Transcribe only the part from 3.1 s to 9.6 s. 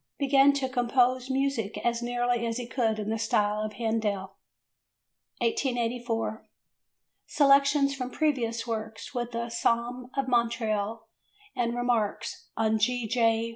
the style of Handel. 1884. Selections from Previous Works with "A